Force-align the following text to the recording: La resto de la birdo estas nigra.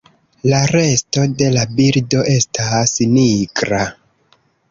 La 0.51 0.59
resto 0.69 1.25
de 1.41 1.49
la 1.57 1.65
birdo 1.81 2.23
estas 2.37 2.95
nigra. 3.17 3.85